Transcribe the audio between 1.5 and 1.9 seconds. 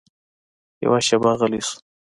سو.